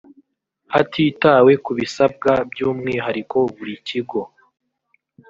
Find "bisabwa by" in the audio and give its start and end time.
1.77-2.59